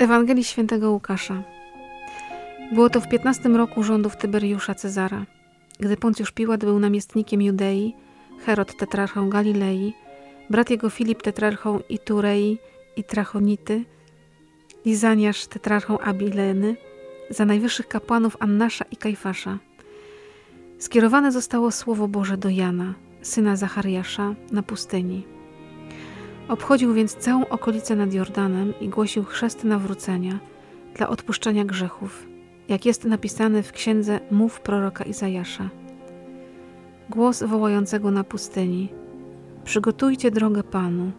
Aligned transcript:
Ewangelii 0.00 0.44
Świętego 0.44 0.90
Łukasza. 0.90 1.42
Było 2.72 2.90
to 2.90 3.00
w 3.00 3.08
15 3.08 3.48
roku 3.48 3.82
rządów 3.82 4.16
Tyberiusza 4.16 4.74
Cezara, 4.74 5.26
gdy 5.80 5.96
Poncjusz 5.96 6.32
Piłat 6.32 6.60
był 6.64 6.78
namiestnikiem 6.78 7.42
Judei, 7.42 7.94
Herod 8.46 8.76
tetrarchą 8.76 9.30
Galilei, 9.30 9.94
brat 10.50 10.70
jego 10.70 10.90
Filip 10.90 11.22
tetrarchą 11.22 11.80
Iturei 11.88 12.58
i 12.96 13.04
Trachonity, 13.04 13.84
Lizaniasz 14.86 15.46
tetrarchą 15.46 15.98
Abileny, 15.98 16.76
za 17.30 17.44
najwyższych 17.44 17.88
kapłanów 17.88 18.36
Annasza 18.40 18.84
i 18.90 18.96
Kajfasza. 18.96 19.58
Skierowane 20.78 21.32
zostało 21.32 21.70
Słowo 21.70 22.08
Boże 22.08 22.36
do 22.36 22.48
Jana, 22.48 22.94
syna 23.22 23.56
Zachariasza, 23.56 24.34
na 24.52 24.62
pustyni. 24.62 25.39
Obchodził 26.50 26.94
więc 26.94 27.14
całą 27.14 27.48
okolicę 27.48 27.96
nad 27.96 28.14
Jordanem 28.14 28.74
i 28.80 28.88
głosił 28.88 29.24
chrzest 29.24 29.64
nawrócenia 29.64 30.38
dla 30.94 31.08
odpuszczenia 31.08 31.64
grzechów, 31.64 32.26
jak 32.68 32.86
jest 32.86 33.04
napisane 33.04 33.62
w 33.62 33.72
księdze 33.72 34.20
Mów 34.30 34.60
proroka 34.60 35.04
Izajasza. 35.04 35.70
Głos 37.10 37.42
wołającego 37.42 38.10
na 38.10 38.24
pustyni: 38.24 38.88
Przygotujcie 39.64 40.30
drogę 40.30 40.62
Panu, 40.62 41.12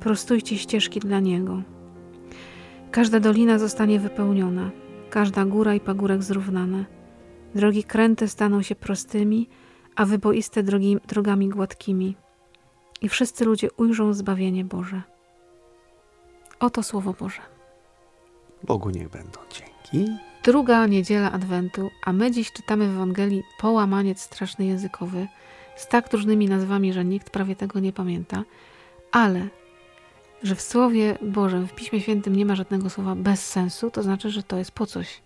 prostujcie 0.00 0.58
ścieżki 0.58 1.00
dla 1.00 1.20
Niego. 1.20 1.62
Każda 2.90 3.20
dolina 3.20 3.58
zostanie 3.58 4.00
wypełniona, 4.00 4.70
każda 5.10 5.44
góra 5.44 5.74
i 5.74 5.80
pagórek 5.80 6.22
zrównane. 6.22 6.84
Drogi 7.54 7.84
kręte 7.84 8.28
staną 8.28 8.62
się 8.62 8.74
prostymi, 8.74 9.48
a 9.96 10.04
wyboiste 10.04 10.62
drogi, 10.62 10.96
drogami 11.08 11.48
gładkimi 11.48 12.16
i 13.00 13.08
wszyscy 13.08 13.44
ludzie 13.44 13.72
ujrzą 13.72 14.12
zbawienie 14.12 14.64
Boże. 14.64 15.02
Oto 16.60 16.82
Słowo 16.82 17.14
Boże. 17.20 17.40
Bogu 18.62 18.90
niech 18.90 19.08
będą 19.08 19.40
dzięki. 19.50 20.12
Druga 20.44 20.86
niedziela 20.86 21.32
Adwentu, 21.32 21.90
a 22.04 22.12
my 22.12 22.30
dziś 22.30 22.52
czytamy 22.52 22.88
w 22.88 22.90
Ewangelii 22.90 23.42
połamaniec 23.58 24.20
straszny 24.20 24.66
językowy 24.66 25.26
z 25.76 25.88
tak 25.88 26.12
różnymi 26.12 26.46
nazwami, 26.46 26.92
że 26.92 27.04
nikt 27.04 27.30
prawie 27.30 27.56
tego 27.56 27.80
nie 27.80 27.92
pamięta, 27.92 28.44
ale 29.12 29.48
że 30.42 30.54
w 30.54 30.60
Słowie 30.60 31.18
Bożym, 31.22 31.68
w 31.68 31.74
Piśmie 31.74 32.00
Świętym 32.00 32.36
nie 32.36 32.46
ma 32.46 32.54
żadnego 32.54 32.90
słowa 32.90 33.14
bez 33.14 33.46
sensu, 33.46 33.90
to 33.90 34.02
znaczy, 34.02 34.30
że 34.30 34.42
to 34.42 34.56
jest 34.58 34.70
po 34.70 34.86
coś. 34.86 35.20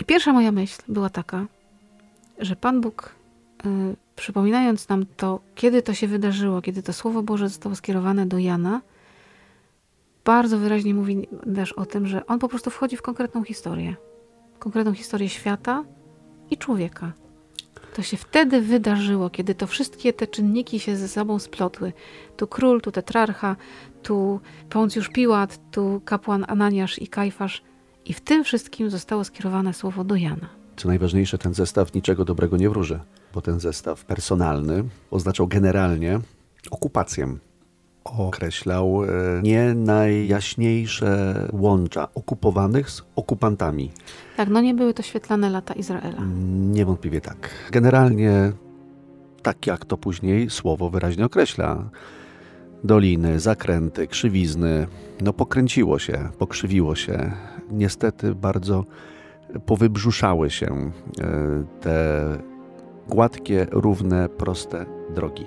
I 0.00 0.04
pierwsza 0.04 0.32
moja 0.32 0.52
myśl 0.52 0.82
była 0.88 1.10
taka, 1.10 1.46
że 2.38 2.56
Pan 2.56 2.80
Bóg 2.80 3.14
y, 3.66 3.96
przypominając 4.16 4.88
nam 4.88 5.06
to, 5.16 5.40
kiedy 5.54 5.82
to 5.82 5.94
się 5.94 6.08
wydarzyło, 6.08 6.62
kiedy 6.62 6.82
to 6.82 6.92
Słowo 6.92 7.22
Boże 7.22 7.48
zostało 7.48 7.74
skierowane 7.74 8.26
do 8.26 8.38
Jana, 8.38 8.80
bardzo 10.24 10.58
wyraźnie 10.58 10.94
mówi 10.94 11.28
też 11.54 11.72
o 11.72 11.86
tym, 11.86 12.06
że 12.06 12.26
on 12.26 12.38
po 12.38 12.48
prostu 12.48 12.70
wchodzi 12.70 12.96
w 12.96 13.02
konkretną 13.02 13.44
historię. 13.44 13.96
Konkretną 14.58 14.94
historię 14.94 15.28
świata 15.28 15.84
i 16.50 16.56
człowieka. 16.56 17.12
To 17.94 18.02
się 18.02 18.16
wtedy 18.16 18.60
wydarzyło, 18.60 19.30
kiedy 19.30 19.54
to 19.54 19.66
wszystkie 19.66 20.12
te 20.12 20.26
czynniki 20.26 20.80
się 20.80 20.96
ze 20.96 21.08
sobą 21.08 21.38
splotły. 21.38 21.92
Tu 22.36 22.46
król, 22.46 22.80
tu 22.80 22.92
tetrarcha, 22.92 23.56
tu 24.02 24.40
Poncjusz 24.70 25.08
Piłat, 25.08 25.60
tu 25.70 26.02
kapłan 26.04 26.44
Ananiasz 26.48 27.02
i 27.02 27.08
Kajfasz. 27.08 27.62
I 28.04 28.12
w 28.12 28.20
tym 28.20 28.44
wszystkim 28.44 28.90
zostało 28.90 29.24
skierowane 29.24 29.74
słowo 29.74 30.04
do 30.04 30.16
Jana. 30.16 30.61
Co 30.76 30.88
najważniejsze, 30.88 31.38
ten 31.38 31.54
zestaw 31.54 31.94
niczego 31.94 32.24
dobrego 32.24 32.56
nie 32.56 32.70
wróży 32.70 33.00
bo 33.34 33.40
ten 33.40 33.60
zestaw 33.60 34.04
personalny 34.04 34.84
oznaczał 35.10 35.48
generalnie 35.48 36.20
okupację. 36.70 37.36
Określał 38.04 39.04
e, 39.04 39.08
nie 39.42 39.74
najjaśniejsze 39.74 41.34
łącza 41.52 42.08
okupowanych 42.14 42.90
z 42.90 43.02
okupantami. 43.16 43.90
Tak, 44.36 44.48
no 44.48 44.60
nie 44.60 44.74
były 44.74 44.94
to 44.94 45.02
świetlane 45.02 45.50
lata 45.50 45.74
Izraela. 45.74 46.22
Niewątpliwie 46.70 47.20
tak. 47.20 47.50
Generalnie, 47.70 48.52
tak 49.42 49.66
jak 49.66 49.84
to 49.84 49.96
później 49.96 50.50
słowo 50.50 50.90
wyraźnie 50.90 51.24
określa, 51.24 51.90
doliny, 52.84 53.40
zakręty, 53.40 54.06
krzywizny, 54.06 54.86
no 55.20 55.32
pokręciło 55.32 55.98
się, 55.98 56.28
pokrzywiło 56.38 56.94
się. 56.94 57.32
Niestety 57.70 58.34
bardzo 58.34 58.84
powybrzuszały 59.66 60.50
się 60.50 60.66
e, 60.66 61.64
te 61.80 62.22
gładkie, 63.08 63.66
równe, 63.70 64.28
proste 64.28 64.86
drogi. 65.14 65.46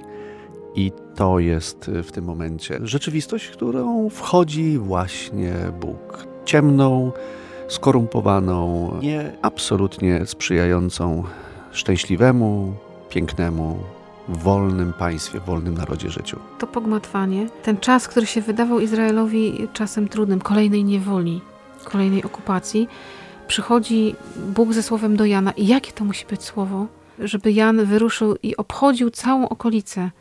I 0.76 0.92
to 1.16 1.40
jest 1.40 1.92
w 2.04 2.12
tym 2.12 2.26
momencie 2.26 2.80
rzeczywistość, 2.84 3.50
którą 3.50 4.10
wchodzi 4.10 4.78
właśnie 4.78 5.54
Bóg. 5.82 6.28
Ciemną, 6.46 7.12
skorumpowaną, 7.68 8.92
nie 9.02 9.32
absolutnie 9.42 10.26
sprzyjającą 10.26 11.24
szczęśliwemu, 11.72 12.74
pięknemu, 13.10 13.80
wolnym 14.30 14.94
państwie, 14.94 15.40
wolnym 15.40 15.74
narodzie 15.74 16.10
życiu. 16.10 16.40
To 16.60 16.68
pogmatwanie, 16.68 17.48
ten 17.64 17.78
czas, 17.78 18.08
który 18.08 18.26
się 18.26 18.42
wydawał 18.42 18.80
Izraelowi 18.80 19.68
czasem 19.74 20.08
trudnym, 20.08 20.40
kolejnej 20.40 20.84
niewoli, 20.84 21.42
kolejnej 21.84 22.24
okupacji, 22.24 22.88
przychodzi 23.48 24.16
Bóg 24.56 24.74
ze 24.74 24.84
słowem 24.84 25.18
do 25.18 25.26
Jana. 25.26 25.52
I 25.52 25.68
jakie 25.68 25.92
to 25.92 26.06
musi 26.06 26.26
być 26.26 26.44
słowo? 26.44 26.88
żeby 27.20 27.52
Jan 27.52 27.86
wyruszył 27.86 28.36
i 28.44 28.58
obchodził 28.58 29.10
całą 29.10 29.50
okolicę, 29.50 30.12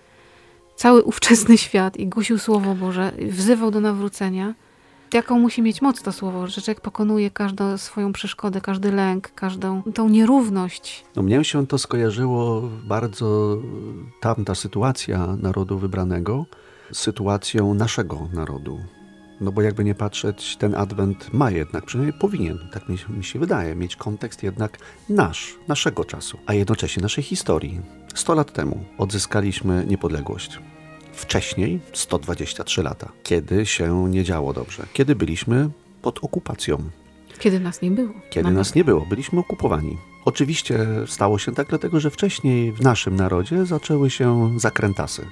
cały 0.76 1.02
ówczesny 1.02 1.58
świat 1.58 1.96
i 1.96 2.06
głosił 2.06 2.38
Słowo 2.38 2.74
Boże, 2.74 3.12
wzywał 3.30 3.70
do 3.70 3.80
nawrócenia. 3.80 4.54
Jaką 5.12 5.38
musi 5.38 5.62
mieć 5.62 5.82
moc 5.82 6.02
to 6.02 6.12
słowo, 6.12 6.46
że 6.46 6.62
człowiek 6.62 6.80
pokonuje 6.80 7.30
każdą 7.30 7.78
swoją 7.78 8.12
przeszkodę, 8.12 8.60
każdy 8.60 8.92
lęk, 8.92 9.34
każdą 9.34 9.82
tą 9.94 10.08
nierówność. 10.08 11.04
No 11.16 11.22
mnie 11.22 11.44
się 11.44 11.66
to 11.66 11.78
skojarzyło 11.78 12.62
bardzo 12.84 13.58
tamta 14.20 14.54
sytuacja 14.54 15.36
narodu 15.42 15.78
wybranego 15.78 16.44
z 16.92 16.98
sytuacją 16.98 17.74
naszego 17.74 18.28
narodu. 18.32 18.78
No 19.44 19.52
bo 19.52 19.62
jakby 19.62 19.84
nie 19.84 19.94
patrzeć, 19.94 20.56
ten 20.56 20.74
adwent 20.74 21.32
ma 21.32 21.50
jednak, 21.50 21.84
przynajmniej 21.84 22.18
powinien, 22.20 22.58
tak 22.72 22.88
mi, 22.88 22.96
mi 23.08 23.24
się 23.24 23.38
wydaje, 23.38 23.74
mieć 23.74 23.96
kontekst 23.96 24.42
jednak 24.42 24.78
nasz, 25.08 25.54
naszego 25.68 26.04
czasu, 26.04 26.38
a 26.46 26.54
jednocześnie 26.54 27.02
naszej 27.02 27.24
historii. 27.24 27.80
100 28.14 28.34
lat 28.34 28.52
temu 28.52 28.84
odzyskaliśmy 28.98 29.84
niepodległość. 29.88 30.58
Wcześniej 31.12 31.80
123 31.92 32.82
lata, 32.82 33.12
kiedy 33.22 33.66
się 33.66 34.08
nie 34.08 34.24
działo 34.24 34.52
dobrze, 34.52 34.86
kiedy 34.92 35.16
byliśmy 35.16 35.70
pod 36.02 36.24
okupacją. 36.24 36.78
Kiedy 37.38 37.60
nas 37.60 37.82
nie 37.82 37.90
było. 37.90 38.14
Kiedy 38.30 38.50
nas 38.50 38.74
nie 38.74 38.84
było, 38.84 39.00
byliśmy 39.00 39.40
okupowani. 39.40 39.98
Oczywiście 40.24 40.86
stało 41.06 41.38
się 41.38 41.54
tak, 41.54 41.68
dlatego 41.68 42.00
że 42.00 42.10
wcześniej 42.10 42.72
w 42.72 42.80
naszym 42.80 43.16
narodzie 43.16 43.66
zaczęły 43.66 44.10
się 44.10 44.50
zakrętasy 44.56 45.26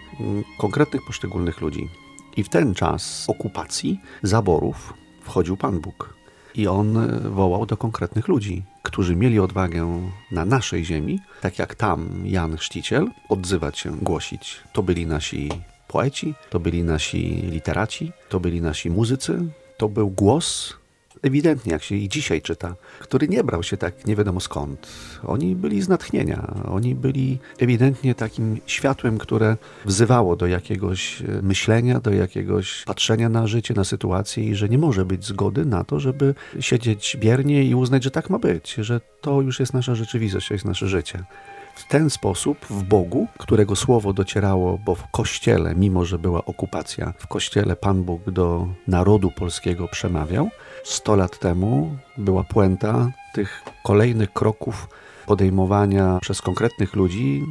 konkretnych 0.58 1.02
poszczególnych 1.06 1.60
ludzi. 1.60 1.88
I 2.36 2.44
w 2.44 2.48
ten 2.48 2.74
czas 2.74 3.24
okupacji, 3.28 4.00
zaborów 4.22 4.94
wchodził 5.20 5.56
Pan 5.56 5.80
Bóg. 5.80 6.14
I 6.54 6.68
on 6.68 6.96
e, 6.96 7.20
wołał 7.20 7.66
do 7.66 7.76
konkretnych 7.76 8.28
ludzi, 8.28 8.62
którzy 8.82 9.16
mieli 9.16 9.40
odwagę 9.40 10.10
na 10.30 10.44
naszej 10.44 10.84
ziemi, 10.84 11.20
tak 11.40 11.58
jak 11.58 11.74
tam 11.74 12.22
Jan 12.24 12.56
Chrzciciel, 12.56 13.08
odzywać 13.28 13.78
się, 13.78 13.96
głosić. 13.98 14.60
To 14.72 14.82
byli 14.82 15.06
nasi 15.06 15.50
poeci, 15.88 16.34
to 16.50 16.60
byli 16.60 16.84
nasi 16.84 17.22
literaci, 17.50 18.12
to 18.28 18.40
byli 18.40 18.60
nasi 18.60 18.90
muzycy. 18.90 19.38
To 19.76 19.88
był 19.88 20.10
głos 20.10 20.81
ewidentnie, 21.22 21.72
jak 21.72 21.82
się 21.82 21.94
i 21.94 22.08
dzisiaj 22.08 22.42
czyta, 22.42 22.74
który 22.98 23.28
nie 23.28 23.44
brał 23.44 23.62
się 23.62 23.76
tak 23.76 24.06
nie 24.06 24.16
wiadomo 24.16 24.40
skąd. 24.40 24.88
Oni 25.24 25.56
byli 25.56 25.82
z 25.82 25.88
natchnienia, 25.88 26.54
oni 26.68 26.94
byli 26.94 27.38
ewidentnie 27.58 28.14
takim 28.14 28.58
światłem, 28.66 29.18
które 29.18 29.56
wzywało 29.84 30.36
do 30.36 30.46
jakiegoś 30.46 31.22
e, 31.22 31.42
myślenia, 31.42 32.00
do 32.00 32.10
jakiegoś 32.10 32.84
patrzenia 32.84 33.28
na 33.28 33.46
życie, 33.46 33.74
na 33.74 33.84
sytuację 33.84 34.44
i 34.44 34.54
że 34.54 34.68
nie 34.68 34.78
może 34.78 35.04
być 35.04 35.24
zgody 35.24 35.64
na 35.64 35.84
to, 35.84 36.00
żeby 36.00 36.34
siedzieć 36.60 37.16
biernie 37.20 37.64
i 37.64 37.74
uznać, 37.74 38.04
że 38.04 38.10
tak 38.10 38.30
ma 38.30 38.38
być, 38.38 38.74
że 38.74 39.00
to 39.20 39.40
już 39.40 39.60
jest 39.60 39.74
nasza 39.74 39.94
rzeczywistość, 39.94 40.48
to 40.48 40.54
jest 40.54 40.64
nasze 40.64 40.88
życie 40.88 41.24
w 41.74 41.88
ten 41.88 42.10
sposób 42.10 42.66
w 42.70 42.82
Bogu, 42.82 43.26
którego 43.38 43.76
słowo 43.76 44.12
docierało, 44.12 44.78
bo 44.78 44.94
w 44.94 45.10
kościele, 45.10 45.74
mimo 45.74 46.04
że 46.04 46.18
była 46.18 46.44
okupacja, 46.44 47.12
w 47.18 47.26
kościele 47.26 47.76
Pan 47.76 48.02
Bóg 48.02 48.30
do 48.30 48.68
narodu 48.88 49.30
polskiego 49.30 49.88
przemawiał. 49.88 50.50
Sto 50.84 51.16
lat 51.16 51.38
temu 51.38 51.96
była 52.16 52.44
puenta 52.44 53.10
tych 53.34 53.62
kolejnych 53.84 54.32
kroków 54.32 54.88
podejmowania 55.26 56.18
przez 56.20 56.42
konkretnych 56.42 56.96
ludzi, 56.96 57.44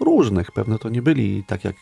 różnych, 0.00 0.52
pewno 0.52 0.78
to 0.78 0.88
nie 0.88 1.02
byli 1.02 1.44
tak 1.44 1.64
jak 1.64 1.76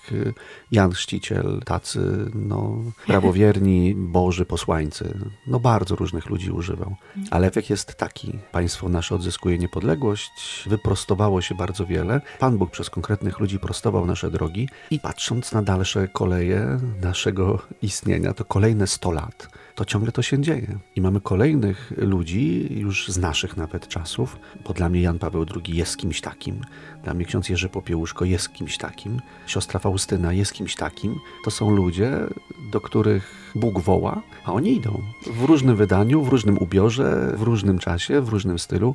Jan 0.71 0.93
Chrzciciel, 0.93 1.61
tacy 1.65 2.31
no, 2.35 2.77
prawowierni, 3.07 3.95
boży 4.19 4.45
posłańcy. 4.45 5.19
No 5.47 5.61
bardzo 5.61 5.97
różnych 5.97 6.31
ludzi 6.31 6.51
używał. 6.51 6.97
Ale 7.31 7.47
efekt 7.47 7.71
jest 7.71 7.95
taki. 7.95 8.39
Państwo 8.53 8.89
nasze 8.89 9.15
odzyskuje 9.15 9.59
niepodległość, 9.59 10.65
wyprostowało 10.67 11.41
się 11.41 11.55
bardzo 11.55 11.87
wiele. 11.87 12.21
Pan 12.39 12.59
Bóg 12.59 12.71
przez 12.71 12.91
konkretnych 12.91 13.41
ludzi 13.41 13.59
prostował 13.59 14.07
nasze 14.07 14.31
drogi 14.31 14.69
i 14.91 15.01
patrząc 15.01 15.53
na 15.53 15.63
dalsze 15.63 16.09
koleje 16.09 16.79
naszego 17.03 17.59
istnienia, 17.83 18.35
to 18.35 18.45
kolejne 18.45 18.87
100 18.87 19.11
lat, 19.11 19.49
to 19.75 19.85
ciągle 19.85 20.13
to 20.13 20.23
się 20.23 20.43
dzieje. 20.43 20.79
I 20.97 21.01
mamy 21.01 21.21
kolejnych 21.21 21.93
ludzi, 21.97 22.69
już 22.71 23.09
z 23.09 23.19
naszych 23.19 23.57
nawet 23.57 23.89
czasów, 23.89 24.37
bo 24.67 24.73
dla 24.73 24.89
mnie 24.89 25.01
Jan 25.01 25.19
Paweł 25.19 25.32
II 25.39 25.77
jest 25.77 25.97
kimś 25.97 26.21
takim, 26.21 26.61
dla 27.05 27.15
mnie 27.15 27.25
ksiądz 27.25 27.49
Jerzy 27.49 27.69
Popiełuszko 27.69 28.25
jest 28.25 28.53
kimś 28.53 28.79
takim, 28.79 29.21
siostra 29.47 29.81
Faustyna 29.81 30.33
jest 30.33 30.53
kimś 30.53 30.77
takim. 30.77 31.17
To 31.45 31.51
są 31.51 31.71
ludzie, 31.71 32.19
do 32.73 32.81
których 32.81 33.53
Bóg 33.55 33.81
woła, 33.81 34.23
a 34.45 34.53
oni 34.53 34.77
idą. 34.77 35.03
W 35.27 35.45
różnym 35.45 35.77
wydaniu, 35.77 36.23
w 36.23 36.29
różnym 36.29 36.59
ubiorze, 36.59 37.33
w 37.37 37.43
różnym 37.43 37.79
czasie, 37.79 38.21
w 38.21 38.29
różnym 38.29 38.59
stylu 38.59 38.95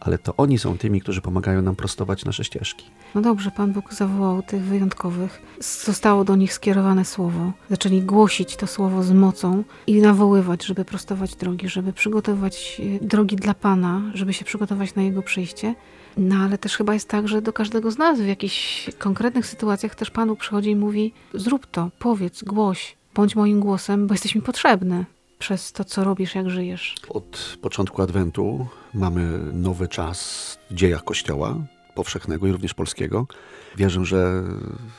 ale 0.00 0.18
to 0.18 0.36
oni 0.36 0.58
są 0.58 0.78
tymi, 0.78 1.00
którzy 1.00 1.20
pomagają 1.20 1.62
nam 1.62 1.76
prostować 1.76 2.24
nasze 2.24 2.44
ścieżki. 2.44 2.86
No 3.14 3.20
dobrze, 3.20 3.50
Pan 3.50 3.72
Bóg 3.72 3.94
zawołał 3.94 4.42
tych 4.42 4.62
wyjątkowych. 4.62 5.42
Zostało 5.84 6.24
do 6.24 6.36
nich 6.36 6.52
skierowane 6.52 7.04
słowo. 7.04 7.52
Zaczęli 7.70 8.02
głosić 8.02 8.56
to 8.56 8.66
słowo 8.66 9.02
z 9.02 9.12
mocą 9.12 9.64
i 9.86 10.00
nawoływać, 10.00 10.64
żeby 10.64 10.84
prostować 10.84 11.36
drogi, 11.36 11.68
żeby 11.68 11.92
przygotować 11.92 12.80
e, 13.02 13.06
drogi 13.06 13.36
dla 13.36 13.54
Pana, 13.54 14.02
żeby 14.14 14.32
się 14.32 14.44
przygotować 14.44 14.94
na 14.94 15.02
Jego 15.02 15.22
przyjście. 15.22 15.74
No 16.16 16.36
ale 16.36 16.58
też 16.58 16.76
chyba 16.76 16.94
jest 16.94 17.08
tak, 17.08 17.28
że 17.28 17.42
do 17.42 17.52
każdego 17.52 17.90
z 17.90 17.98
nas 17.98 18.20
w 18.20 18.26
jakichś 18.26 18.90
konkretnych 18.98 19.46
sytuacjach 19.46 19.94
też 19.94 20.10
Panu 20.10 20.36
przychodzi 20.36 20.70
i 20.70 20.76
mówi: 20.76 21.12
zrób 21.34 21.66
to, 21.66 21.90
powiedz, 21.98 22.42
głoś, 22.42 22.96
bądź 23.14 23.36
moim 23.36 23.60
głosem, 23.60 24.06
bo 24.06 24.14
jesteś 24.14 24.34
mi 24.34 24.42
potrzebny 24.42 25.04
przez 25.38 25.72
to, 25.72 25.84
co 25.84 26.04
robisz, 26.04 26.34
jak 26.34 26.50
żyjesz. 26.50 26.94
Od 27.08 27.58
początku 27.62 28.02
Adwentu 28.02 28.66
mamy 28.94 29.38
nowy 29.52 29.88
czas 29.88 30.58
w 30.70 30.74
dziejach 30.74 31.04
Kościoła 31.04 31.56
powszechnego 31.94 32.46
i 32.46 32.52
również 32.52 32.74
polskiego. 32.74 33.26
Wierzę, 33.76 34.04
że 34.04 34.42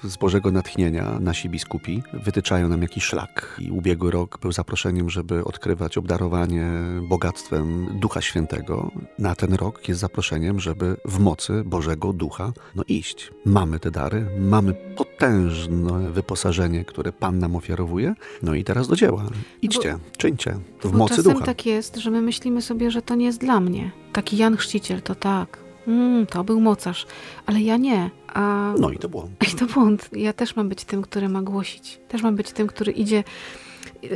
z 0.03 0.17
Bożego 0.17 0.51
natchnienia 0.51 1.19
nasi 1.19 1.49
biskupi 1.49 2.03
wytyczają 2.13 2.69
nam 2.69 2.81
jakiś 2.81 3.03
szlak. 3.03 3.55
I 3.59 3.71
ubiegły 3.71 4.11
rok 4.11 4.39
był 4.41 4.51
zaproszeniem, 4.51 5.09
żeby 5.09 5.43
odkrywać 5.43 5.97
obdarowanie 5.97 6.71
bogactwem 7.09 7.87
Ducha 7.99 8.21
Świętego. 8.21 8.91
Na 9.19 9.35
ten 9.35 9.53
rok 9.53 9.87
jest 9.87 9.99
zaproszeniem, 9.99 10.59
żeby 10.59 10.97
w 11.05 11.19
mocy 11.19 11.63
Bożego 11.65 12.13
Ducha 12.13 12.53
no 12.75 12.83
iść. 12.87 13.31
Mamy 13.45 13.79
te 13.79 13.91
dary, 13.91 14.25
mamy 14.39 14.73
potężne 15.15 16.11
wyposażenie, 16.11 16.85
które 16.85 17.11
Pan 17.11 17.39
nam 17.39 17.55
ofiarowuje. 17.55 18.15
No 18.43 18.55
i 18.55 18.63
teraz 18.63 18.87
do 18.87 18.95
dzieła. 18.95 19.25
Idźcie, 19.61 19.91
bo, 19.91 20.17
czyńcie. 20.17 20.57
W 20.83 20.91
mocy 20.91 21.15
czasem 21.15 21.33
Ducha. 21.33 21.45
tak 21.45 21.65
jest, 21.65 21.95
że 21.95 22.11
my 22.11 22.21
myślimy 22.21 22.61
sobie, 22.61 22.91
że 22.91 23.01
to 23.01 23.15
nie 23.15 23.25
jest 23.25 23.39
dla 23.39 23.59
mnie. 23.59 23.91
Taki 24.13 24.37
Jan 24.37 24.57
Chrzciciel 24.57 25.01
to 25.01 25.15
tak, 25.15 25.65
Mm, 25.87 26.25
to 26.25 26.43
był 26.43 26.61
mocarz, 26.61 27.07
ale 27.45 27.61
ja 27.61 27.77
nie. 27.77 28.09
A... 28.33 28.73
No 28.79 28.89
i 28.89 28.97
to 28.97 29.09
błąd. 29.09 29.31
I 29.53 29.55
to 29.55 29.65
błąd. 29.65 30.09
Ja 30.11 30.33
też 30.33 30.55
mam 30.55 30.69
być 30.69 30.83
tym, 30.83 31.01
który 31.01 31.29
ma 31.29 31.41
głosić. 31.41 31.99
Też 32.07 32.23
mam 32.23 32.35
być 32.35 32.51
tym, 32.51 32.67
który 32.67 32.91
idzie. 32.91 33.23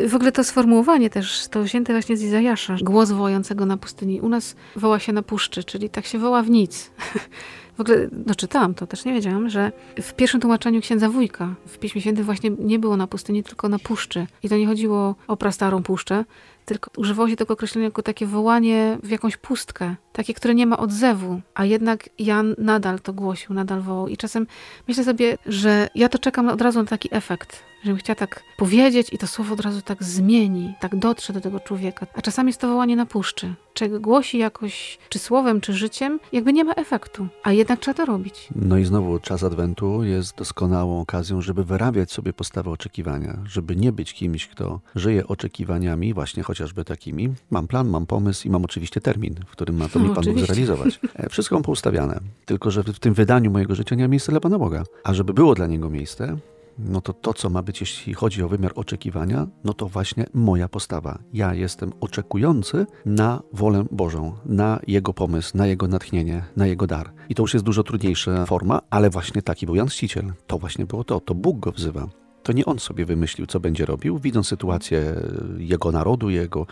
W 0.07 0.15
ogóle 0.15 0.31
to 0.31 0.43
sformułowanie 0.43 1.09
też, 1.09 1.47
to 1.47 1.63
wzięte 1.63 1.93
właśnie 1.93 2.17
z 2.17 2.23
Izajasza, 2.23 2.75
głos 2.81 3.11
wołającego 3.11 3.65
na 3.65 3.77
pustyni. 3.77 4.21
U 4.21 4.29
nas 4.29 4.55
woła 4.75 4.99
się 4.99 5.13
na 5.13 5.23
puszczy, 5.23 5.63
czyli 5.63 5.89
tak 5.89 6.05
się 6.05 6.19
woła 6.19 6.43
w 6.43 6.49
nic. 6.49 6.91
W 7.79 7.81
ogóle, 7.81 8.09
no 8.25 8.35
czytałam 8.35 8.73
to, 8.73 8.87
też 8.87 9.05
nie 9.05 9.13
wiedziałam, 9.13 9.49
że 9.49 9.71
w 10.01 10.13
pierwszym 10.13 10.41
tłumaczeniu 10.41 10.81
księdza 10.81 11.09
Wójka 11.09 11.55
w 11.67 11.77
Piśmie 11.77 12.01
Świętym 12.01 12.25
właśnie 12.25 12.49
nie 12.49 12.79
było 12.79 12.97
na 12.97 13.07
pustyni, 13.07 13.43
tylko 13.43 13.69
na 13.69 13.79
puszczy. 13.79 14.27
I 14.43 14.49
to 14.49 14.57
nie 14.57 14.67
chodziło 14.67 15.15
o 15.27 15.37
prastarą 15.37 15.83
puszczę, 15.83 16.25
tylko 16.65 16.91
używało 16.97 17.29
się 17.29 17.35
tego 17.35 17.53
określenia 17.53 17.85
jako 17.85 18.03
takie 18.03 18.25
wołanie 18.25 18.97
w 19.03 19.09
jakąś 19.09 19.37
pustkę, 19.37 19.95
takie, 20.13 20.33
które 20.33 20.55
nie 20.55 20.67
ma 20.67 20.77
odzewu, 20.77 21.41
a 21.53 21.65
jednak 21.65 22.09
Jan 22.19 22.55
nadal 22.57 22.99
to 22.99 23.13
głosił, 23.13 23.55
nadal 23.55 23.81
wołał. 23.81 24.07
I 24.07 24.17
czasem 24.17 24.47
myślę 24.87 25.03
sobie, 25.03 25.37
że 25.45 25.87
ja 25.95 26.09
to 26.09 26.19
czekam 26.19 26.49
od 26.49 26.61
razu 26.61 26.79
na 26.79 26.85
taki 26.85 27.09
efekt, 27.11 27.63
żebym 27.83 27.97
chciała 27.97 28.15
tak 28.15 28.43
powiedzieć 28.57 29.13
i 29.13 29.17
to 29.17 29.27
słowo 29.27 29.53
od 29.53 29.59
razu 29.59 29.81
tak 29.81 30.03
zmieni, 30.03 30.73
tak 30.79 30.95
dotrze 30.95 31.33
do 31.33 31.41
tego 31.41 31.59
człowieka. 31.59 32.07
A 32.13 32.21
czasami 32.21 32.49
jest 32.49 32.61
to 32.61 32.67
wołanie 32.67 32.95
na 32.95 33.05
puszczy, 33.05 33.53
czego 33.73 33.99
głosi 33.99 34.37
jakoś, 34.37 34.97
czy 35.09 35.19
słowem, 35.19 35.61
czy 35.61 35.73
życiem, 35.73 36.19
jakby 36.31 36.53
nie 36.53 36.63
ma 36.63 36.73
efektu, 36.73 37.27
a 37.43 37.51
jednak 37.51 37.79
trzeba 37.79 37.95
to 37.95 38.05
robić. 38.05 38.47
No 38.55 38.77
i 38.77 38.85
znowu 38.85 39.19
czas 39.19 39.43
Adwentu 39.43 40.03
jest 40.03 40.37
doskonałą 40.37 41.01
okazją, 41.01 41.41
żeby 41.41 41.63
wyrabiać 41.63 42.11
sobie 42.11 42.33
postawę 42.33 42.71
oczekiwania, 42.71 43.37
żeby 43.45 43.75
nie 43.75 43.91
być 43.91 44.13
kimś, 44.13 44.47
kto 44.47 44.79
żyje 44.95 45.27
oczekiwaniami, 45.27 46.13
właśnie 46.13 46.43
chociażby 46.43 46.85
takimi. 46.85 47.33
Mam 47.51 47.67
plan, 47.67 47.89
mam 47.89 48.05
pomysł 48.05 48.47
i 48.47 48.51
mam 48.51 48.65
oczywiście 48.65 49.01
termin, 49.01 49.35
w 49.47 49.51
którym 49.51 49.77
ma 49.77 49.89
to 49.89 49.99
no, 50.09 50.15
Pan 50.15 50.25
Bóg 50.25 50.39
zrealizować. 50.39 50.99
E, 51.15 51.29
wszystko 51.29 51.55
mam 51.55 51.63
poustawiane, 51.63 52.19
tylko 52.45 52.71
że 52.71 52.83
w 52.83 52.99
tym 52.99 53.13
wydaniu 53.13 53.51
mojego 53.51 53.75
życia 53.75 53.95
nie 53.95 54.03
ma 54.03 54.07
miejsca 54.07 54.31
dla 54.31 54.39
Pana 54.39 54.59
Boga. 54.59 54.83
A 55.03 55.13
żeby 55.13 55.33
było 55.33 55.55
dla 55.55 55.67
Niego 55.67 55.89
miejsce, 55.89 56.37
no 56.79 57.01
to 57.01 57.13
to, 57.13 57.33
co 57.33 57.49
ma 57.49 57.61
być, 57.61 57.81
jeśli 57.81 58.13
chodzi 58.13 58.43
o 58.43 58.49
wymiar 58.49 58.71
oczekiwania, 58.75 59.47
no 59.63 59.73
to 59.73 59.87
właśnie 59.87 60.25
moja 60.33 60.67
postawa. 60.67 61.19
Ja 61.33 61.53
jestem 61.53 61.91
oczekujący 62.01 62.85
na 63.05 63.41
wolę 63.53 63.85
Bożą, 63.91 64.33
na 64.45 64.79
Jego 64.87 65.13
pomysł, 65.13 65.57
na 65.57 65.67
Jego 65.67 65.87
natchnienie, 65.87 66.43
na 66.55 66.67
Jego 66.67 66.87
dar. 66.87 67.11
I 67.29 67.35
to 67.35 67.43
już 67.43 67.53
jest 67.53 67.65
dużo 67.65 67.83
trudniejsza 67.83 68.45
forma, 68.45 68.81
ale 68.89 69.09
właśnie 69.09 69.41
taki 69.41 69.65
był 69.65 69.75
Jan 69.75 69.87
Chrzciciel. 69.87 70.33
To 70.47 70.57
właśnie 70.57 70.85
było 70.85 71.03
to, 71.03 71.19
to 71.19 71.35
Bóg 71.35 71.59
go 71.59 71.71
wzywa. 71.71 72.07
To 72.43 72.53
nie 72.53 72.65
on 72.65 72.79
sobie 72.79 73.05
wymyślił, 73.05 73.47
co 73.47 73.59
będzie 73.59 73.85
robił, 73.85 74.19
widząc 74.19 74.47
sytuację 74.47 75.15
jego 75.57 75.91
narodu, 75.91 76.29
jego, 76.29 76.65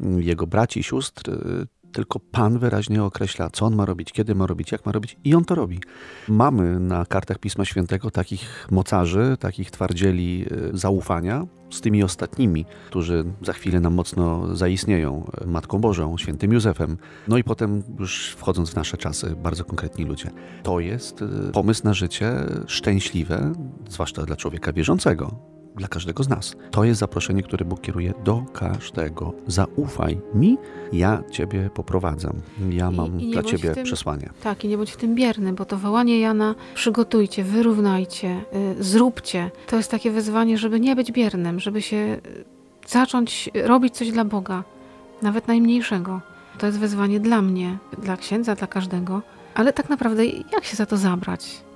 jego 0.00 0.46
braci 0.46 0.82
sióstr, 0.82 1.30
tylko 1.92 2.20
Pan 2.20 2.58
wyraźnie 2.58 3.04
określa, 3.04 3.50
co 3.50 3.66
on 3.66 3.76
ma 3.76 3.84
robić, 3.84 4.12
kiedy 4.12 4.34
ma 4.34 4.46
robić, 4.46 4.72
jak 4.72 4.86
ma 4.86 4.92
robić, 4.92 5.16
i 5.24 5.34
on 5.34 5.44
to 5.44 5.54
robi. 5.54 5.80
Mamy 6.28 6.80
na 6.80 7.06
kartach 7.06 7.38
Pisma 7.38 7.64
Świętego 7.64 8.10
takich 8.10 8.66
mocarzy, 8.70 9.36
takich 9.40 9.70
twardzieli 9.70 10.46
e, 10.50 10.78
zaufania 10.78 11.46
z 11.70 11.80
tymi 11.80 12.02
ostatnimi, 12.02 12.64
którzy 12.86 13.24
za 13.42 13.52
chwilę 13.52 13.80
nam 13.80 13.94
mocno 13.94 14.56
zaistnieją 14.56 15.30
Matką 15.46 15.78
Bożą, 15.78 16.18
świętym 16.18 16.52
Józefem. 16.52 16.96
No 17.28 17.38
i 17.38 17.44
potem, 17.44 17.82
już 17.98 18.30
wchodząc 18.30 18.70
w 18.70 18.76
nasze 18.76 18.96
czasy, 18.96 19.36
bardzo 19.42 19.64
konkretni 19.64 20.04
ludzie. 20.04 20.30
To 20.62 20.80
jest 20.80 21.22
e, 21.22 21.52
pomysł 21.52 21.80
na 21.84 21.94
życie 21.94 22.32
szczęśliwe, 22.66 23.52
zwłaszcza 23.88 24.22
dla 24.22 24.36
człowieka 24.36 24.72
wierzącego 24.72 25.57
dla 25.78 25.88
każdego 25.88 26.22
z 26.22 26.28
nas. 26.28 26.56
To 26.70 26.84
jest 26.84 27.00
zaproszenie, 27.00 27.42
które 27.42 27.64
Bóg 27.64 27.80
kieruje 27.80 28.14
do 28.24 28.44
każdego. 28.52 29.32
Zaufaj 29.46 30.18
mi, 30.34 30.58
ja 30.92 31.22
Ciebie 31.30 31.70
poprowadzam. 31.74 32.32
Ja 32.70 32.90
mam 32.90 33.20
I, 33.20 33.30
i 33.30 33.32
dla 33.32 33.42
Ciebie 33.42 33.74
tym, 33.74 33.84
przesłanie. 33.84 34.30
Tak, 34.42 34.64
i 34.64 34.68
nie 34.68 34.76
bądź 34.76 34.90
w 34.90 34.96
tym 34.96 35.14
bierny, 35.14 35.52
bo 35.52 35.64
to 35.64 35.76
wołanie 35.78 36.20
Jana 36.20 36.54
przygotujcie, 36.74 37.44
wyrównajcie, 37.44 38.40
y, 38.78 38.84
zróbcie. 38.84 39.50
To 39.66 39.76
jest 39.76 39.90
takie 39.90 40.10
wezwanie, 40.10 40.58
żeby 40.58 40.80
nie 40.80 40.96
być 40.96 41.12
biernym, 41.12 41.60
żeby 41.60 41.82
się 41.82 41.96
y, 41.96 42.44
zacząć 42.86 43.50
robić 43.64 43.94
coś 43.94 44.10
dla 44.10 44.24
Boga, 44.24 44.64
nawet 45.22 45.48
najmniejszego. 45.48 46.20
To 46.58 46.66
jest 46.66 46.78
wezwanie 46.78 47.20
dla 47.20 47.42
mnie, 47.42 47.78
dla 47.98 48.16
księdza, 48.16 48.54
dla 48.54 48.66
każdego. 48.66 49.22
Ale 49.54 49.72
tak 49.72 49.88
naprawdę, 49.88 50.26
jak 50.26 50.64
się 50.64 50.76
za 50.76 50.86
to 50.86 50.96
zabrać? 50.96 51.67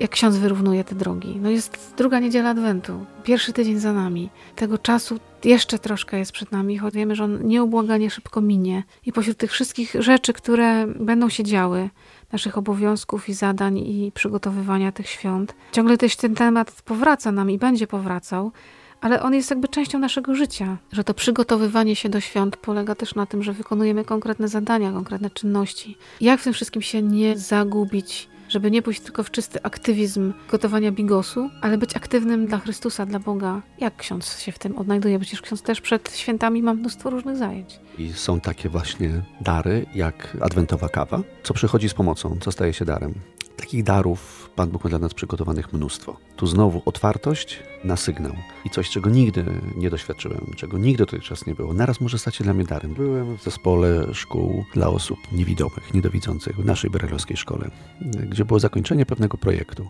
Jak 0.00 0.10
ksiądz 0.10 0.36
wyrównuje 0.36 0.84
te 0.84 0.94
drogi. 0.94 1.38
No 1.42 1.50
jest 1.50 1.94
druga 1.96 2.18
niedziela 2.18 2.50
Adwentu, 2.50 3.06
pierwszy 3.24 3.52
tydzień 3.52 3.78
za 3.78 3.92
nami. 3.92 4.30
Tego 4.56 4.78
czasu 4.78 5.20
jeszcze 5.44 5.78
troszkę 5.78 6.18
jest 6.18 6.32
przed 6.32 6.52
nami, 6.52 6.78
choć 6.78 6.94
wiemy, 6.94 7.16
że 7.16 7.24
on 7.24 7.46
nieubłaganie 7.46 8.10
szybko 8.10 8.40
minie. 8.40 8.82
I 9.06 9.12
pośród 9.12 9.36
tych 9.36 9.50
wszystkich 9.52 9.94
rzeczy, 9.98 10.32
które 10.32 10.86
będą 10.86 11.28
się 11.28 11.44
działy, 11.44 11.90
naszych 12.32 12.58
obowiązków 12.58 13.28
i 13.28 13.34
zadań 13.34 13.78
i 13.78 14.12
przygotowywania 14.14 14.92
tych 14.92 15.08
świąt, 15.08 15.54
ciągle 15.72 15.98
też 15.98 16.16
ten 16.16 16.34
temat 16.34 16.82
powraca 16.82 17.32
nam 17.32 17.50
i 17.50 17.58
będzie 17.58 17.86
powracał, 17.86 18.52
ale 19.00 19.22
on 19.22 19.34
jest 19.34 19.50
jakby 19.50 19.68
częścią 19.68 19.98
naszego 19.98 20.34
życia, 20.34 20.76
że 20.92 21.04
to 21.04 21.14
przygotowywanie 21.14 21.96
się 21.96 22.08
do 22.08 22.20
świąt 22.20 22.56
polega 22.56 22.94
też 22.94 23.14
na 23.14 23.26
tym, 23.26 23.42
że 23.42 23.52
wykonujemy 23.52 24.04
konkretne 24.04 24.48
zadania, 24.48 24.92
konkretne 24.92 25.30
czynności. 25.30 25.96
Jak 26.20 26.40
w 26.40 26.44
tym 26.44 26.52
wszystkim 26.52 26.82
się 26.82 27.02
nie 27.02 27.38
zagubić 27.38 28.29
żeby 28.50 28.70
nie 28.70 28.82
pójść 28.82 29.00
tylko 29.00 29.22
w 29.22 29.30
czysty 29.30 29.62
aktywizm 29.62 30.32
gotowania 30.50 30.92
bigosu, 30.92 31.50
ale 31.60 31.78
być 31.78 31.96
aktywnym 31.96 32.46
dla 32.46 32.58
Chrystusa, 32.58 33.06
dla 33.06 33.18
Boga. 33.18 33.62
Jak 33.78 33.96
ksiądz 33.96 34.38
się 34.38 34.52
w 34.52 34.58
tym 34.58 34.78
odnajduje? 34.78 35.18
Przecież 35.18 35.42
ksiądz 35.42 35.62
też 35.62 35.80
przed 35.80 36.16
świętami 36.16 36.62
ma 36.62 36.74
mnóstwo 36.74 37.10
różnych 37.10 37.36
zajęć. 37.36 37.80
I 37.98 38.12
są 38.12 38.40
takie 38.40 38.68
właśnie 38.68 39.22
dary, 39.40 39.86
jak 39.94 40.36
adwentowa 40.40 40.88
kawa, 40.88 41.22
co 41.42 41.54
przychodzi 41.54 41.88
z 41.88 41.94
pomocą, 41.94 42.36
co 42.40 42.52
staje 42.52 42.72
się 42.72 42.84
darem. 42.84 43.14
Tak 43.56 43.66
takich 43.66 43.84
darów 43.84 44.50
Pan 44.56 44.70
Bóg 44.70 44.84
ma 44.84 44.90
dla 44.90 44.98
nas 44.98 45.14
przygotowanych 45.14 45.72
mnóstwo. 45.72 46.16
Tu 46.36 46.46
znowu 46.46 46.82
otwartość 46.84 47.62
na 47.84 47.96
sygnał 47.96 48.32
i 48.64 48.70
coś, 48.70 48.90
czego 48.90 49.10
nigdy 49.10 49.44
nie 49.76 49.90
doświadczyłem, 49.90 50.40
czego 50.56 50.78
nigdy 50.78 51.04
dotychczas 51.04 51.46
nie 51.46 51.54
było. 51.54 51.72
Naraz 51.72 52.00
może 52.00 52.18
stać 52.18 52.36
się 52.36 52.44
dla 52.44 52.54
mnie 52.54 52.64
darem. 52.64 52.94
Byłem 52.94 53.36
w 53.36 53.42
zespole 53.42 54.14
szkół 54.14 54.64
dla 54.74 54.88
osób 54.88 55.18
niewidomych, 55.32 55.94
niedowidzących 55.94 56.56
w 56.56 56.64
naszej 56.64 56.90
berelowskiej 56.90 57.36
szkole, 57.36 57.70
gdzie 58.00 58.44
było 58.44 58.60
zakończenie 58.60 59.06
pewnego 59.06 59.38
projektu 59.38 59.86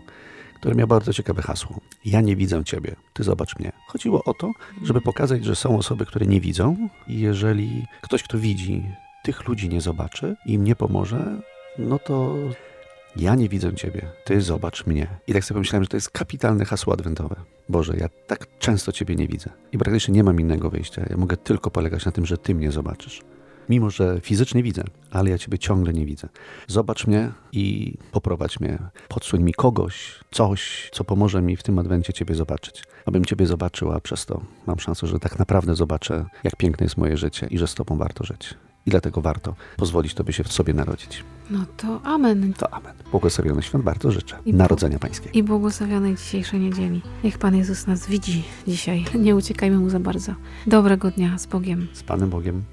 które 0.61 0.75
miał 0.75 0.87
bardzo 0.87 1.13
ciekawe 1.13 1.41
hasło. 1.41 1.79
Ja 2.05 2.21
nie 2.21 2.35
widzę 2.35 2.63
Ciebie, 2.63 2.95
Ty 3.13 3.23
zobacz 3.23 3.59
mnie. 3.59 3.71
Chodziło 3.87 4.23
o 4.23 4.33
to, 4.33 4.51
żeby 4.83 5.01
pokazać, 5.01 5.45
że 5.45 5.55
są 5.55 5.77
osoby, 5.77 6.05
które 6.05 6.25
nie 6.25 6.41
widzą 6.41 6.89
i 7.07 7.19
jeżeli 7.19 7.85
ktoś, 8.01 8.23
kto 8.23 8.37
widzi, 8.37 8.83
tych 9.23 9.47
ludzi 9.47 9.69
nie 9.69 9.81
zobaczy 9.81 10.35
i 10.45 10.53
im 10.53 10.63
nie 10.63 10.75
pomoże, 10.75 11.41
no 11.77 11.99
to 11.99 12.35
ja 13.15 13.35
nie 13.35 13.49
widzę 13.49 13.73
Ciebie, 13.73 14.01
Ty 14.25 14.41
zobacz 14.41 14.85
mnie. 14.85 15.07
I 15.27 15.33
tak 15.33 15.43
sobie 15.45 15.55
pomyślałem, 15.55 15.83
że 15.83 15.89
to 15.89 15.97
jest 15.97 16.09
kapitalne 16.09 16.65
hasło 16.65 16.93
adwentowe. 16.93 17.35
Boże, 17.69 17.93
ja 17.97 18.09
tak 18.27 18.47
często 18.59 18.91
Ciebie 18.91 19.15
nie 19.15 19.27
widzę 19.27 19.49
i 19.71 19.77
praktycznie 19.77 20.13
nie 20.13 20.23
mam 20.23 20.39
innego 20.39 20.69
wyjścia. 20.69 21.05
Ja 21.09 21.17
mogę 21.17 21.37
tylko 21.37 21.71
polegać 21.71 22.05
na 22.05 22.11
tym, 22.11 22.25
że 22.25 22.37
Ty 22.37 22.55
mnie 22.55 22.71
zobaczysz. 22.71 23.21
Mimo, 23.69 23.89
że 23.89 24.19
fizycznie 24.23 24.63
widzę, 24.63 24.83
ale 25.11 25.29
ja 25.29 25.37
Ciebie 25.37 25.59
ciągle 25.59 25.93
nie 25.93 26.05
widzę. 26.05 26.29
Zobacz 26.67 27.07
mnie 27.07 27.31
i 27.51 27.97
poprowadź 28.11 28.59
mnie. 28.59 28.79
Podsuń 29.07 29.43
mi 29.43 29.53
kogoś, 29.53 30.19
coś, 30.31 30.89
co 30.93 31.03
pomoże 31.03 31.41
mi 31.41 31.57
w 31.57 31.63
tym 31.63 31.79
adwencie 31.79 32.13
Ciebie 32.13 32.35
zobaczyć. 32.35 32.83
Abym 33.05 33.25
Ciebie 33.25 33.45
zobaczył, 33.45 33.91
a 33.91 33.99
przez 33.99 34.25
to 34.25 34.41
mam 34.67 34.79
szansę, 34.79 35.07
że 35.07 35.19
tak 35.19 35.39
naprawdę 35.39 35.75
zobaczę, 35.75 36.25
jak 36.43 36.55
piękne 36.55 36.85
jest 36.85 36.97
moje 36.97 37.17
życie 37.17 37.47
i 37.47 37.57
że 37.57 37.67
z 37.67 37.75
Tobą 37.75 37.97
warto 37.97 38.23
żyć. 38.23 38.55
I 38.85 38.91
dlatego 38.91 39.21
warto 39.21 39.55
pozwolić 39.77 40.13
Tobie 40.13 40.33
się 40.33 40.43
w 40.43 40.53
sobie 40.53 40.73
narodzić. 40.73 41.23
No 41.49 41.59
to 41.77 42.01
amen. 42.03 42.53
To 42.53 42.73
amen. 42.73 42.93
Błogosławiony 43.11 43.61
świąt 43.61 43.83
bardzo 43.83 44.11
życzę. 44.11 44.37
I 44.45 44.53
Narodzenia 44.53 44.99
Pańskiego. 44.99 45.29
I 45.33 45.43
błogosławionej 45.43 46.15
dzisiejszej 46.15 46.59
niedzieli. 46.59 47.01
Niech 47.23 47.37
Pan 47.37 47.55
Jezus 47.55 47.87
nas 47.87 48.07
widzi 48.07 48.43
dzisiaj. 48.67 49.05
Nie 49.15 49.35
uciekajmy 49.35 49.77
Mu 49.77 49.89
za 49.89 49.99
bardzo. 49.99 50.35
Dobrego 50.67 51.11
dnia 51.11 51.37
z 51.37 51.45
Bogiem. 51.45 51.87
Z 51.93 52.03
Panem 52.03 52.29
Bogiem. 52.29 52.63